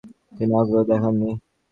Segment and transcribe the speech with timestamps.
[0.37, 1.29] তিনি আগ্রহ দেখান নি।